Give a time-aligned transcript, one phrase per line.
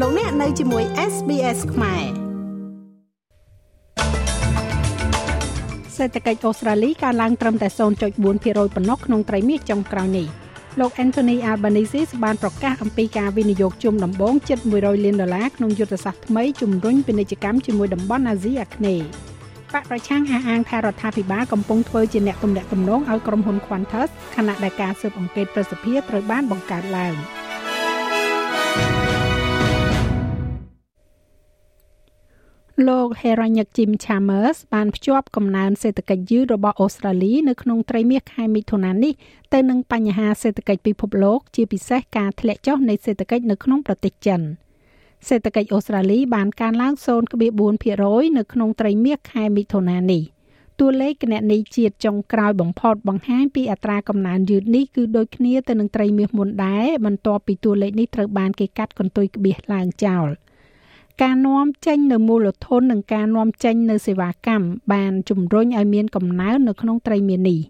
[0.00, 2.04] លោកអ្នកនៅជាមួយ SBS ខ្មែរ
[5.96, 7.68] សេដ្ឋកិច្ចអូស្ត្រាលីកើនឡើងត្រឹមតែ
[8.16, 10.26] 0.4%ប៉ុណ្ណោះក្នុងត្រីមាសចុងក្រោយនេះ
[10.80, 19.06] លោក Anthony Albanese បានប្រកាសអំពីការវិនិយោគជុំដំបូងជិត100លានដុល្លារក្នុងយុទ្ធសាស្ត្រថ្មីជំរុញពាណិជ្ជកម្មជាមួយតំបន់អាស៊ីអាគ្នេយ៍
[19.72, 27.16] បកប្រឆាំងអះអាងថារដ្ឋាភិបាលកំពុងធ្វើជាអ្នកទម្លាក់ទំនងឲ្យក្រុមហ៊ុន Qantas ខណៈដែលការស៊ើបអង្កេតប្រសិទ្ធភាពត្រូវបានបង្កើតឡើង។
[32.88, 39.12] លោក Heranyck Jim Chalmers បានភ្ជាប់កំណើនសេដ្ឋកិច្ចយឺតរបស់អូស្ត្រាលីនៅក្នុងត្រីមាសខែមិថុនានេះ
[39.54, 44.40] ទៅនឹងបញ្ហាសេដ្ឋកិច្ចពិភពលោក ជាពិសេសការធ្លាក់ចុះនៃសេដ្ឋកិច្ចនៅក្នុងប្រទេសចិន
[45.28, 46.94] សេដ្ឋកិច្ចអូស្ត្រាលីបានកើនឡើង
[47.64, 50.22] 0.4%នៅក្នុងត្រីមាសខែមិថុនានេះ
[50.80, 60.28] តួលេខគណនេយ្យជាតិចុងក្រោយបំផុតបង្ហាញពីអត្រាកំណើនយឺតនេះគឺដូចគ្នាទៅនឹងត្រីមាសមុនដែរបន្ទាប់ពីតួលេខនេះត្រូវបានគេកាត់កន្ទុយក្បៀសឡើងចោល។
[61.22, 67.60] ការនាំចេញនៅមូលធននិងការនាំចេញនៅសេវាកម្មបានជំរុញឲ្យមានកំណើននៅក្នុងត្រីមាននេះ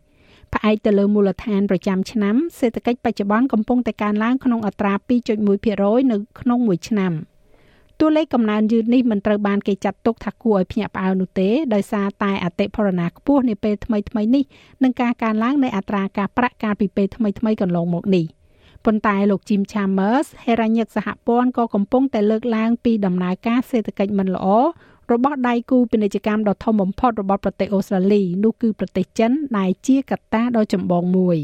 [0.55, 4.93] ផ្អែកទៅលើមូលដ្ឋានប្រចាំឆ្នាំសេដ្ឋកិច្ចបច្ចុប្បន្នកំពុងតែកើនឡើងក្នុងអត្រា
[5.39, 7.13] 2.1%នៅក្នុងមួយឆ្នាំ
[8.01, 14.45] តួលេខកំណើនយឺតនេះមិនត្រូវបានគេចាត់ទុកថាគួរឲ្យភ្ញាក់ផ្អើលនោះទេដោយសារតែអតិផរណាខ្ពស់នាពេលថ្មីៗនេះ
[14.83, 18.27] និងការកើនឡើងនៃអត្រាការប្រាក់កាលពីពេលថ្មីៗកន្លងមកនេះ។
[18.85, 24.47] ប៉ុន្តែលោក Jim Chambers ហេរ៉ាញឹកសហព័ន្ធក៏កំពុងតែលើកឡើងពីដំណើរការសេដ្ឋកិច្ចមិនល្អ
[25.13, 31.41] របស់ដៃគូពាណិជ្ជកម្មដ៏ធំបំផុតរបស់ប្រទេសអូស្ត្រាលីនោះគឺប្រទេសចិនដែលជាកត្តាដ៏ចម្បងមួយ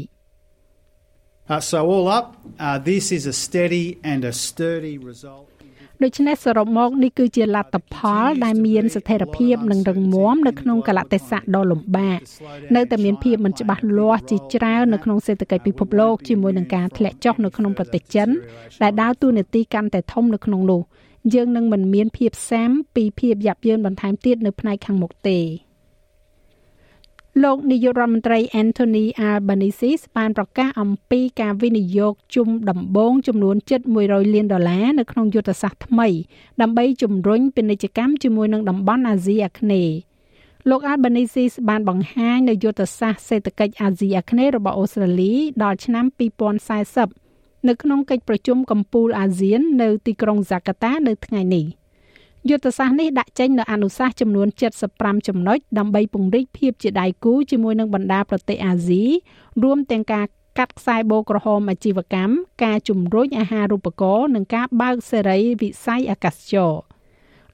[1.53, 2.27] Uh, so all up,
[2.59, 5.49] uh, this is a steady and a sturdy result.
[6.03, 12.19] ដូច្នេះសរុបមកនេះគឺជាលទ្ធផលដែលមានស្ថិរភាពនិងរឹងមាំនៅក្នុងកលៈទេសៈដ៏លំបាក
[12.75, 18.29] នៅតែមានភាពមិនច្បាស់លាស់ជាច្រើននៅក្នុងសេដ្ឋកិច្ចពិភពលោកជាមួយនឹងការធ្លាក់ចុះនៅក្នុងប្រទេសចិន
[18.81, 20.81] ដែលដើរតួនាទីកាន់តែធំនៅក្នុងនោះ
[21.33, 25.39] យើងនឹងមិនមានភាពសាមពីភាពយ៉ាប់យ៉ឺនបន្ថែមទៀតនៅផ្នែកខាងមុខទេ
[27.43, 36.07] លោកនាយករដ្ឋមន្ត្រី Anthony Albanese បានប្រកាសអំពីការវិនិយោគជុំដំបូងចំនួនជិត100លានដុល្លារនៅក្នុងយុទ្ធសាស្ត្រថ្មី
[36.61, 39.95] ដើម្បីជំរុញពាណិជ្ជកម្មជាមួយនឹងតំបន់អាស៊ីអាគ្នេយ៍
[40.69, 46.05] លោក Albanese បានបង្ហាញនៅយុទ្ធសាស្ត្រសេដ្ឋកិច្ចអាស៊ីអាគ្នេយ៍របស់អូស្ត្រាលីដល់ឆ្នាំ
[46.85, 51.65] 2040នៅក្នុងកិច្ចប្រជុំកំពូលអាស៊ាននៅទីក្រុងហ្សាកាតានៅថ្ងៃនេះ។
[52.49, 54.47] យុទ្ធសាស្ត្រនេះដាក់ចេញនៅអនុសាសន៍ចំនួន
[54.87, 59.03] 75ចំណុចដើម្បីពង្រីកភាពជាដៃគូជាមួយនឹងបណ្ដាប្រទេសអាស៊ី
[59.63, 60.25] រួមទាំងការ
[60.57, 66.81] កាត់ខ្សែបូក្រហមអាជីវកម្មការជំរុញអាហារូបករណ៍និងការបើកសេរីវិស័យអាកាសចរណ៍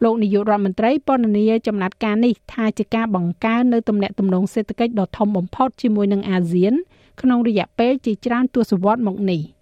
[0.03, 6.73] លោកនាយករដ្ឋមន្ត្រីពណ៌នាចំណាត់ការនេះថាជាការបង្កើននៅទំនាក់ទំនងសេដ្ឋកិច្ចដ៏ធំបំផុតជាមួយនឹងអាស៊ាន
[7.21, 9.41] ក្នុងរយៈពេលជាច្រើនទសវត្សរ៍មកនេះ។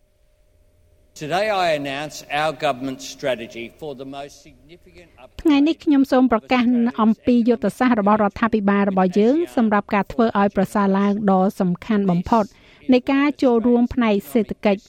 [1.23, 5.07] Today I announce our government strategy for the most significant
[5.41, 6.63] ថ្ងៃនេះខ្ញុំសូមប្រកាស
[7.01, 12.45] អំពីយុទ្ធសាស្ត្ររបស់រដ្ឋាភិបាលរបស់យើងសម្រាប់ការធ្វើឲ្យប្រសើរឡើងដ៏សំខាន់បំផុត
[12.93, 14.81] នៃការចូលរួមផ្នែកសេដ្ឋកិច្ច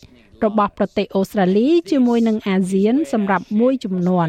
[0.44, 4.28] របស់ប្រទេសអូស្ត្រាលីជាមួយនឹងអាស៊ានសម្រាប់មួយចំនួន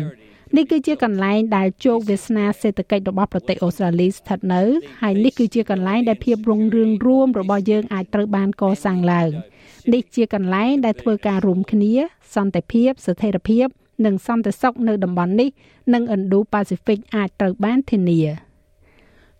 [0.56, 4.63] នេះគឺជាកន្លែងដែលជោគវាសនាសេដ្ឋកិច្ចរបស់ប្រទេសអូស្ត្រាលីស្ថិតនៅ
[5.02, 9.31] ហើយនេះគឺជាកន្លែងដែលភាពរុងរឿងរួមរបស់យើងអាចត្រូវបានកសាងឡើង។
[9.94, 11.94] នេះជាកន្លែងដែលធ្វើការរួមគ្នា
[12.35, 13.66] សន្តិភាពស្ថិរភាព
[14.06, 15.50] និងសន្តិសុខនៅតំបន់នេះ
[15.94, 18.22] និង Indo-Pacific អាចត្រូវបានធានា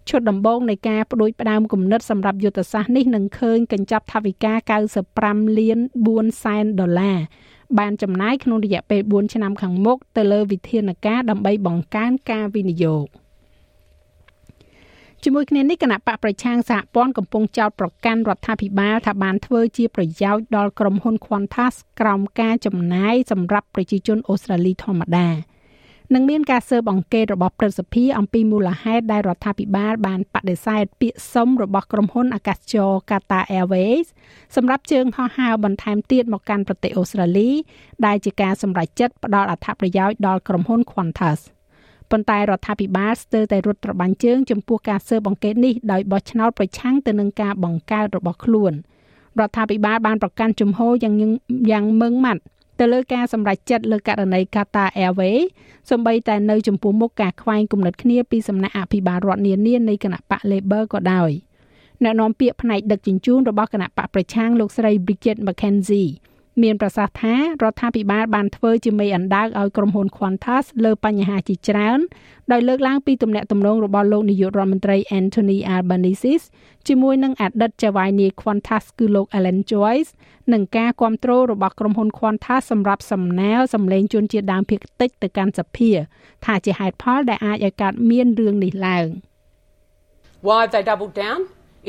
[0.10, 4.54] ឈុតដំបូងនៃការបដួចផ្ដើមគំនិតសម្រាប់យុទ្ធសាស្ត្រនេះនឹងឃើញកញ្ចប់ថវិកា
[5.08, 5.80] 95លាន
[6.12, 7.18] 4សែនដុល្លារ
[7.80, 13.08] បានចំណាយក្នុងរយៈពេល4ឆ្នាំខាងមុខទៅលើវិធានការដើម្បីបង្កើនការវិនិយោគ។
[15.24, 25.28] ជាមួយគ្នានេះគណៈបកប្រឆាំងសហព័ន្ធកំពុងចោទប្រកាន់រដ្ឋាភិបាលថាបានធ្វើជាប្រយោជន៍ដល់ក្រុមហ៊ុន Qantas ក្រោមការចំណាយសម្រាប់ប្រជាជនអូស្ត្រាលីធម្មតា
[26.14, 34.08] នឹងមានការស៊ើបអង្កេតរបស់ព្រឹទ្ធសភាអំពីមូលហេតុដែលរដ្ឋាភិបាលបានបដិសេធពាក្យសុំរបស់ក្រុមហ៊ុនអាកាសចរ Qatar Airways
[34.56, 37.50] សម្រាប់ជើងហោះហើរបន្ថែមទៀតមកកាន់ប្រទេសអូស្ត្រាលី
[38.06, 41.40] ដែលជាការសម្រេចចិត្តផ្ដល់អត្ថប្រយោជន៍ដល់ក្រុមហ៊ុន Qantas
[42.12, 48.74] ។ប៉ុន្តែរដ្ឋាភិបាលស្ទើរតែរត់ត្របាញ់ជើងចំពោះការស៊ើបអង្កេតនេះដោយបោះឆ្នោតប្រឆាំងទៅនឹងការបង្កើតរបស់ខ្លួន
[49.40, 51.16] រដ្ឋាភិបាលបានប្រកាន់ជំហរយ៉ាង
[51.72, 52.42] យ៉ាងម៉ឺងម៉ាត់
[52.80, 55.44] ទៅលើការសម្រេចចិត្តលើករណី Qatar Airways
[55.92, 61.32] សម្បីតែនៅចំពោះមុខការខ្វែងគំនិតគ្នាពីសំណាក់អភិបាលរដ្ឋនានានៃគណៈបក Labor ក៏ដោយ
[62.04, 66.10] អ្នកនាំពាក្យផ្នែកដឹកជញ្ជូនរបស់គណៈបកប្រឆាំងលោកស្រី Bridget McKenzie
[66.64, 72.00] មានប្រសាសន៍ថារដ្ឋាភិបាលបានធ្វើជាមេអណ្ដើកឲ្យក្រុមហ៊ុន Qantas លើបញ្ហាជាច្រើន
[72.52, 76.46] ដោយលើកឡើងពីទំនាក់ទំនងរបស់លោកនាយករដ្ឋមន្ត្រី Anthony Albanese
[76.88, 80.12] ជាមួយនឹងអតីតចៅហ្វាយនាយ Qantas គឺលោក Alan Joyce
[80.54, 85.92] និងការគ្រប់គ្រងរបស់ក្រុមហ៊ុន Qantas សម្រាប់សំណើសម្លេងជនជាតិដើមភាគតិចទៅកាន់សភា
[86.46, 89.08] ថាជាហេតុផលដែលអាចឲ្យកើតមានរឿងនេះឡើង
[90.48, 91.40] Why have they doubled down?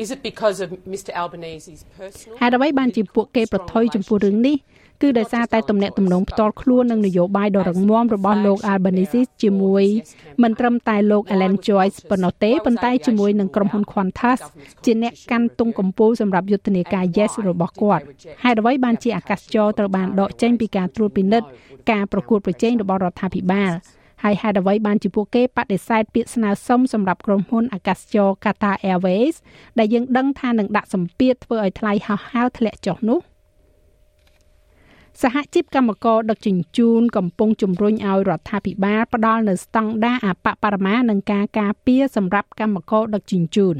[0.03, 4.57] Is it because of Mr Albanese's personal ហេតុអ្វីបានជាពួកគេប្រថុយចំពោះរឿងនេះ
[5.01, 9.85] គឺដោយសារតែទំនាក់ទំនងផ្ទាល់ខ្លួននិងនយោបាយដ៏រឹងមាំរបស់លោក Albanese ជាមួយ
[10.43, 14.39] មិនត្រឹមតែលោក Alan Joyce ប៉ុណ្ណោះទេប៉ុន្តែជាមួយនឹងក្រុមហ៊ុន Qantas
[14.85, 18.03] ជាអ្នកកាន់ទង់កម្ពុជាសម្រាប់យុទ្ធនាការ Yes របស់គាត់
[18.43, 21.47] ហេតុអ្វីបានជាអាកាសចរត្រូវបានដកចេញពីការត្រួតពិនិត្យ
[21.91, 23.71] ការប្រកួតប្រជែងរបស់រដ្ឋាភិបាល
[24.23, 29.35] ហើយហេតុអ្វីបានជាពួកគេបដិសេធពាក្យស្នើសុំសម្រាប់ក្រុមហ៊ុនអាកាសចរ Qatar Airways
[29.79, 33.19] ដែលយើងដឹងថានឹងដាក់សម្ពាធធ្វើឲ្យថ្លៃហោះហើរធ្លាក់ចុះនោះ
[35.21, 43.75] សហជីពកម្មករដឹកជញ្ជូនកំពុងជំរុញឲ្យរដ្ឋាភិបាលផ្ដល់នូវស្តង់ដារអបបរមានិងការការពារសម្រាប់កម្មករដឹកជញ្ជូន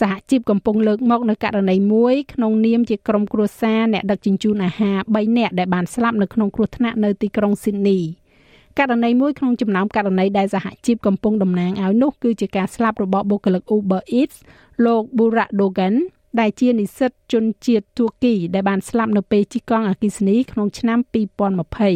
[0.00, 7.98] សហជីពកំពុងលើកមកនៅករណីមួយក្នុងនាមជាក្រុមគ្រួសារអ្នកដឹកជញ្ជូនអាហារ3នាក់ដែលបានស្លាប់នៅក្នុងគ្រោះថ្នាក់នៅទីក្រុងស៊ីដនី។
[8.78, 14.36] ករណីមួយក្នុងចំណោមករណីដែលសហជីពកំពុងតំណាងឲ្យនោះគឺជាការស្លាប់របស់បុគ្គលិក Uber Eats
[14.84, 15.94] លោក Burak Dogan
[16.40, 20.98] ដែលជានិស្សិតជនជាតិទួរគីដែលបានស្លាប់នៅពេលជិះកង់អគ្គិសនីក្នុងឆ្នាំ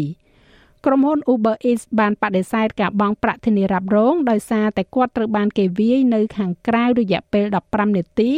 [0.09, 8.31] 2020ក្រុមហ៊ុន Uber Eats បានបដិសេធការបង់ប្រាក់ធានារ៉ាប់រងដោយសារតែគាត់ត្រូវបានគេវាយនៅខាងក្រៅរយៈពេល15នាទី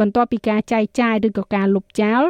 [0.00, 2.22] បន្ទាប់ពីការចែកចាយឬក៏ការលុបចោល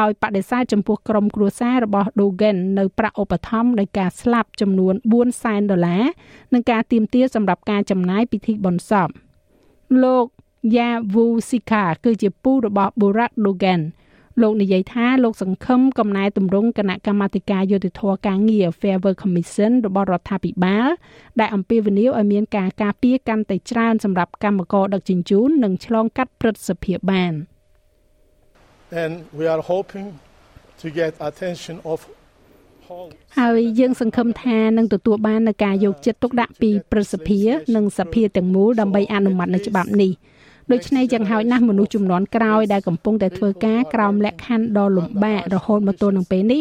[0.00, 6.04] ដោយបដិសេធចំពោះក្រុមគ្រួសាររបស់ Dogen នៅប្រាក់ឧបត្ថម្ភដោយការស្លាប់ចំនួន4សែនដុល្លារ
[6.52, 9.08] និងការទាមទារសម្រាប់ការចំណាយពិធីបុណ្យសព
[10.02, 10.26] លោក
[10.76, 13.80] Yavu Sika គឺជាពូរបស់ Burak Dogen
[14.42, 20.88] លោកនិយាយថាលោកសង្ឃឹមកំណែទម្រង់គណៈកម្មាធិការយុតិធធការងារ Fair Work Commission របស់រដ្ឋាភិបាល
[21.40, 27.34] ដែលអំពាវនាវឲ្យមានការការពារកាន់តែច្រើនសម្រាប់កម្មករដឹកជញ្ជូននិងឆ្លងកាត់ព្រឹទ្ធសភាបាន
[29.02, 30.06] and we are hoping
[30.80, 31.98] to get attention of
[33.38, 37.40] ហើយយើងសង្ឃឹមថានឹងទទួលបាននូវការយកចិត្តទុកដាក់ពីប្រសិទ្ធិ
[37.76, 40.12] និងសភាទាំងមូលដើម្បីអនុម័តនៅច្បាប់នេះ
[40.72, 46.60] ដូច្នេះយ៉ាងហោចណាស់មនុស្សចំនួនក្រោយដែលកំពុងតែធ្វើការក្រោមលក្ខខណ្ឌដ៏លំបាករហូតមកទល់នឹងពេលនេះ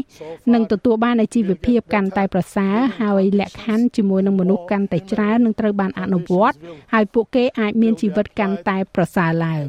[0.54, 6.58] នឹងទទួលបាននូវជីវភាពកាន់តែប្រសើរហើយលក្ខខណ្ឌជាមួយនឹងមនុស្សកាន់តែច្រើននឹងត្រូវបានអនុវត្ត
[6.94, 9.66] ហើយពួកគេអាចមានជីវិតកាន់តែប្រសើរឡើង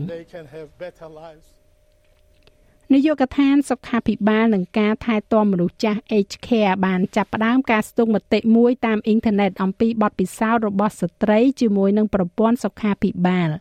[2.94, 13.50] នាយកដ្ឋានសុខាភិបាលនិងការថែទាំមនុស្សចាស់ Aged Care បានចាប់ផ្ដើមការស្ទង់មតិមួយតាមអ៊ីនធឺណិតអំពីបទពិសោធន៍របស់ស្ត្រីជាមួយនឹងប្រព័ន្ធសុខាភិបាល។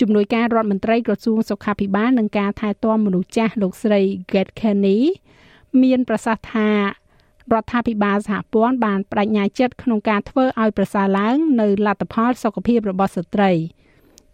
[0.00, 4.00] ជំនួយការរដ្ឋមន្ត្រីក្រសួងសុខាភិបាលនិងការថែទាំមនុស្សចាស់លោកស្រី
[4.32, 4.98] Get Kenny
[5.82, 13.52] មានប្រសាសន៍ថារដ្ឋាភិបាលសហព័ន្ធបានបដិញ្ញាចិត្តក្នុងការធ្វើឲ្យប្រសើរឡើងនៅលទ្ធផលសុខភាពរបស់ស្ត្រី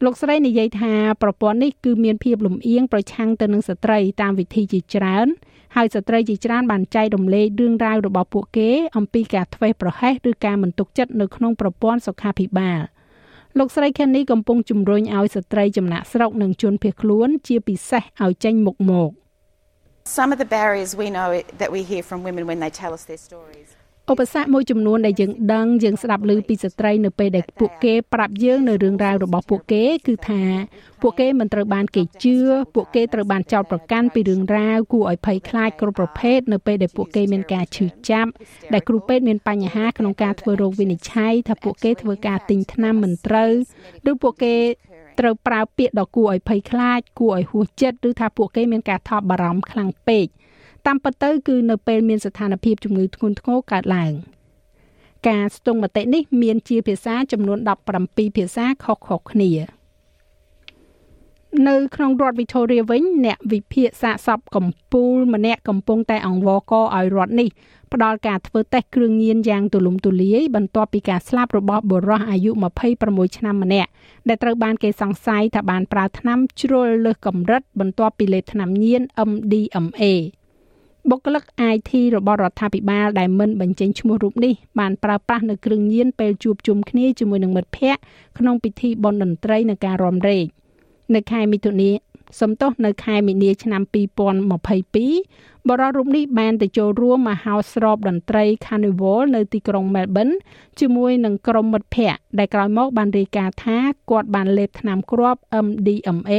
[0.05, 5.26] លោកស្រីនិយាយថាប្រព័ន្ធនេះគឺមានភាពលំអៀងប្រឆាំងទៅនឹងស្ត្រីតាមវិធីជាច្រើន
[5.76, 12.81] ហើយស្ត្រីជាច្រើនបានចែករំលែករឿងរ៉ាវរបស់ពួកគេអំពីការធ្វេសប្រហែសឬការមិនទុកចិត្តនៅក្នុងប្រព័ន្ធសុខាភិបាល។
[13.58, 19.10] លោកស្រី Kenny កំពុងជំរុញឲ្យស្ត្រីចំណាក់ស្រុកនិងជនភៀសខ្លួនជាពិសេសឲ្យចេញមុខមក
[20.19, 21.28] Some of the barriers we know
[21.60, 23.69] that we hear from women when they tell us their stories
[24.12, 30.43] ឧបសគ្គមួយចំនួនដែលយើងដឹងយើងស្ដាប់ឮពីស្ត្រីនៅពេលដែលពួកគេប្រាប់យើងនៅរឿងរ៉ាវរបស់ពួកគេ គឺថា
[31.02, 32.37] ពួកគេមិនត្រូវបានគេជឿ
[32.75, 38.30] ពួកគេត្រូវបានចោទប្រកាន់ពីរឿងរ៉ាវគួរឲ្យភ័យខ្លាចគ្រប់ប្រភេទនៅពេលដែលពួកគេមានការឈឺចាប់
[38.73, 43.52] ដែលគ្រូពេទ្យមានបញ្ហាក្នុងការធ្វើរោគវិនិច្ឆ័យថាពួកគេធ្វើការទិញថ្នាំមិនត្រូវ
[44.11, 44.56] ឬពួកគេ
[45.18, 50.26] ត្រូវប្រើពាក្យដ៏គួរឲ្យភ័យខ្លាចគួរឲ្យហួសចិត្តឬថាពួកគេមានការថប់បារម្ភខ្លាំងពេក
[50.87, 54.12] តាមពិតទៅគឺនៅពេលមានស្ថានភាពជំងឺធ្ងន់ធ្ងរកើតឡើង
[55.28, 57.58] ការស្ទង់មតិនេះមានជាភាសាចំនួន
[57.99, 59.52] 17ភាសាខុសៗគ្នា
[61.68, 67.49] នៅក្នុងរដ្ឋ Victoria វិញអ្នកវិភាគសាកសពកម្ពុជាម្នាក់កំពុងតែអង្វរកឲ្យរដ្ឋនេះ
[67.92, 72.50] ផ្ដល់ការធ្វើតេស្តគ្រឿងញៀនយ៉ាងទូលំទូលាយបន្ទាប់ពីការស្លាប់របស់បុរសអាយុ
[72.94, 73.90] 26ឆ្នាំម្នាក់
[74.28, 80.04] ដែលត្រូវបានគេសង្ស័យថាបានប្រើថ្នាំជ្រុលលើសកម្រិតបន្ទាប់ពីលេបថ្នាំញៀន MDMA
[81.11, 88.02] បុគ្គលិក IT របស់រដ្ឋាភិបាលដែលមិនបញ្ចេញឈ្មោះរូបនេះបានប្រើប្រាស់នៅគ្រឿងញៀនពេលជួបជុំគ្នាជាមួយនឹងមិត្តភ័ក្តិ
[88.38, 90.45] ក្នុងពិធីបុណ្យតន្ត្រីនៅការរំលែក
[91.14, 91.90] នៅខែមិថុនា
[92.40, 93.83] សំទោសនៅខែមីនាឆ្នាំ
[94.50, 100.35] 2022បរិរូបនេះបានទៅចូលរួមមហោស្រពតន្ត្រី Carnival នៅទីក្រុង Melbourne
[100.81, 103.78] ជាមួយនឹងក្រុមមិត្តភ័ក្តិដែលក្រោយមកបានរាយការណ៍ថា
[104.11, 106.33] គាត់បានលេបថ្នាំគ្រាប់ MDMA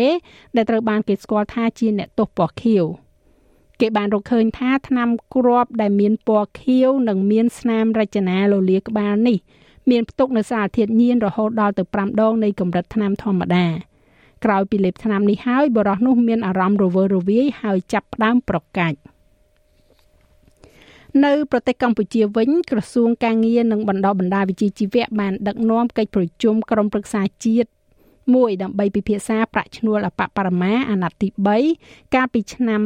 [0.55, 2.85] ដែលត្រូវបានគេស្គាល់ថាជាអ្នកទោសពណ៌ខៀវ។
[3.79, 9.37] គេបានរកឃើញថាថ្នាំគ្រាប់ដែលមានពណ៌ខៀវនិងមានស្នាមរចនាលលាក្បាលនេះ
[9.89, 13.65] មានផ្ទុកនៅសារធាតុញៀនរហូតដល់ទៅ5ដងនៃកម្រិតថ្នាំធម្មតា
[14.45, 18.97] ក្រោយពីលេបថ្នាំនេះហើយបរិះនោះមានអារម្មណ៍រវើរវាយហើយចាប់ផ្ដើមប្រកាច់
[21.25, 27.69] នៅប្រទេសកម្ពុជាវិញក្រសួងការងារនិងបណ្ដុះបណ្ដាលវិជ្ជាជីវៈបានដឹកនាំកិច្ចប្រជុំក្រុមប្រឹក្សាជាតិ
[28.35, 31.27] មួយដើម្បីពិភាក្សាប្រាក់ឈ្នួលអបបរមាអាណត្តិទី
[31.71, 32.81] 3កាលពីឆ្នាំ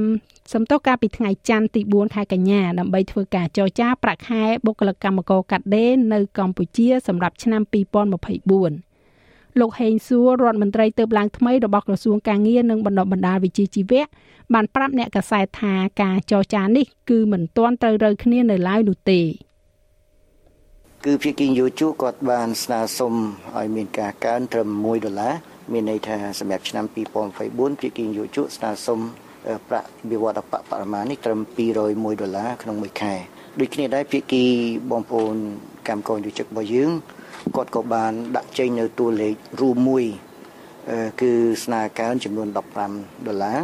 [0.53, 14.03] សំទោសកាលពីថ្ងៃច័ន្ទទី4ខែកញ្ញាដើម្បីធ្វើការចរចាប្រាក់ខែបុគ្គលិកកម្មករកាត់ដេរនៅកម្ពុជាសម្រាប់ឆ្នាំ2024លោកហេងសួររដ្ឋមន្ត្រីទៅឡើងថ្មីរបស់ក្រសួងការងារនិងបណ្ដុះបណ្ដាលវិជ្ជាជីវៈ
[14.53, 19.21] បានប្រាប់អ្នកកសែតថាការចរចានេះគឺមិនទាន់ត្រូវរើគ្នានៅឡើយនោះទេ
[21.07, 23.13] គឺភាគីយោជូគាត់បានស្នើសុំ
[23.57, 25.33] ឲ្យមានការកើនត្រឹម1ដុល្លារ
[25.71, 26.85] មានន័យថាសម្រាប់ឆ្នាំ
[27.33, 28.99] 2024ភាគីយោជូស្នើសុំ
[29.67, 31.39] ប្រាក់វិវត្តបបរមានេះត្រឹម
[31.81, 33.13] 201ដុល្លារក្នុងមួយខែ
[33.59, 34.43] ដូចគ្នាដែរភាគី
[34.91, 35.35] បងប្អូន
[35.87, 36.91] កម្មករយុជិករបស់យើង
[37.55, 40.05] គាត់ក៏បានដាក់ចេញនៅតួលេខរួមមួយ
[41.21, 41.31] គឺ
[41.63, 42.47] ស្នើកើនចំនួន
[42.87, 43.59] 15ដុល្លារ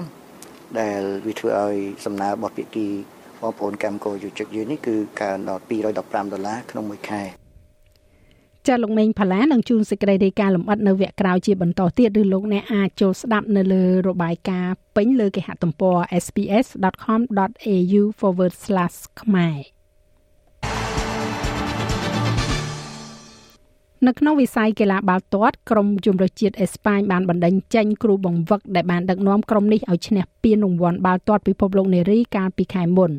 [0.79, 2.87] ដែលវាធ្វើឲ្យសំណើរបស់ភាគី
[3.41, 7.23] បងប្អូនកម្មករយុជិកយើងនេះគឺកើនដល់215ដុល្លារក្នុងមួយខែ
[8.67, 18.01] ចាលោកមេងផាឡានឹងជួនសេចក្តីរាយការណ៍លម្អិតនៅវគ្គក្រោយជាបន្តទៀតឬលោកអ្នកអាចចូលស្ដាប់នៅលើរបាយការណ៍ពេញលើគេហទំព័រ sps.com.au/
[19.21, 19.59] ខ្មែរ
[24.07, 33.11] នៅក្នុងវិស័យកីឡាបាល់ទាត់ក្រុមជម្រើសជាតិអេស្ប៉ាញបានបណ្ដេញចេញគ្រូបង្វឹកដែលបានដឹកនាំក្រុមនេះឲ្យឈ្នះពានរង្វាន់បាល់ទាត់ពិភពលោកនារីកាលពីខែមុន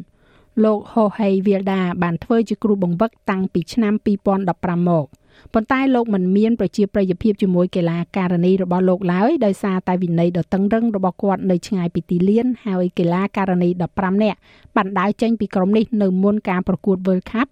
[0.64, 3.94] លោក Jorge Vilda បានធ្វើជាគ្រូបង្វឹកតាំងពីឆ្នាំ
[4.36, 5.06] 2015មក
[5.54, 14.38] ប៉ុន្តែលោកមិនមានប្រជាប្រិយភាពជាមួយកីឡាករនីរបស់លោកឡើយដោយសារតែវិន័យដ៏តឹងរឹងរបស់គាត់នៅឆ្ងាយពីទីលានហើយកីឡាករនី15នាក់
[14.76, 17.48] បានដើរចេញពីក្រុមនេះនៅមុនការប្រកួត World Cup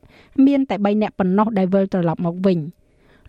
[0.47, 2.59] មានតែ3នាក់ប៉ុណ្ណោះដែលវិលត្រឡប់មកវិញ។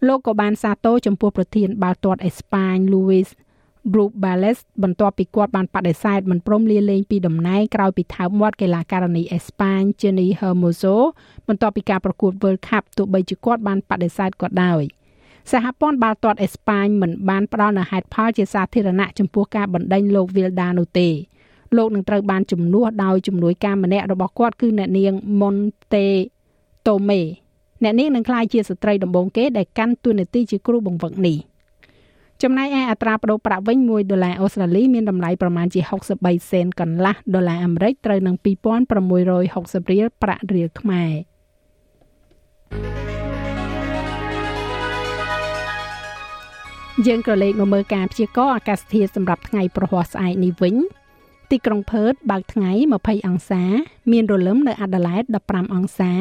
[0.07, 3.27] លោកក៏បានសាទរចំពោះប្រធានបាល់ទាត់អេស្ប៉ាញ Luis
[3.95, 10.95] Rubiales បន្ទាប់ពីគាត់បានបដិសេធមិនព្រមលាលែងពីតំណែងក្រោយពីថើបមាត់កីឡាករនីអេស្ប៉ាញ Jenny Hermoso
[11.47, 14.83] បន្ទាប់ពីការប្រកួត World Cup ទោះបីជាគាត់បានបដិសេធក៏ដោយ
[15.51, 21.09] សហព័ន្ធបាល់ទាត់អេស្ប៉ាញមិនបានផ្ដល់នូវហេតុផលជាសាធារណៈចំពោះការបណ្ដេញលោក Vilda នោះទេ
[21.77, 26.07] លោកនឹងត្រូវបានជំនួសដោយជំនួយការម្នាក់របស់គាត់គឺអ្នកនាង Monte
[26.85, 27.21] Tome
[27.83, 31.37] អ្នកនាងនឹងក្លាយជាស្ត្រីដំបូងគេដែលកាន់តួនាទីជាគ្រូបង្វឹកនេះ
[32.43, 35.81] ចំណែកឯអត្រាប្តូរប្រាក់វិញ1ដុល្លារអូស្ត្រាលីមានតម្លៃប្រមាណជា
[36.15, 38.35] 63សេនកន្លះដុល្លារអាមេរិកត្រូវនឹង
[39.13, 41.11] 2660រៀលប្រាក់រៀលខ្មែរ
[47.07, 50.75] យើងក៏លេខមកមើលការព្យាករណ៍អាកាសធាតុសម្រាប់ថ្ងៃប្រហ័សស្អែកនេះវិញ
[51.51, 53.63] ទីក្រុងផឺតបើកថ្ងៃ20អង្សា
[54.11, 56.11] មានរលឹមនៅអាដាលេដ15អង្សា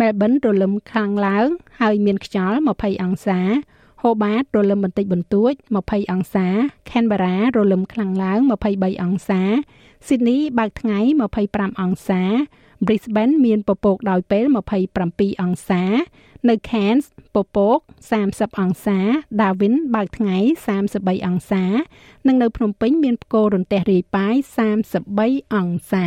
[0.00, 1.48] មែលប៊នរលឹមខ្លាំងឡើង
[1.80, 3.40] ហើយមានខ្យល់20អង្សា
[4.02, 5.52] ហូបាតរលឹមបន្តិចបន្តួច
[5.82, 6.48] 20អង្សា
[6.90, 8.38] ខេនបារ៉ារលឹមខ្លាំងឡើង
[8.70, 9.42] 23អង្សា
[10.06, 10.98] ស៊ីដនីបើកថ្ងៃ
[11.40, 12.22] 25អង្សា
[12.86, 14.44] Brisbane មានពពកដោយពេល
[14.92, 15.82] 27អង្សា
[16.48, 17.78] នៅ Cairns ពពក
[18.20, 18.98] 30អង្សា
[19.40, 20.36] Darwin បើកថ្ងៃ
[20.80, 21.64] 33អង្សា
[22.26, 24.34] និងនៅភ្នំពេញមានផ្គររន្ទះរាយប៉ាយ
[24.94, 26.06] 33អង្សា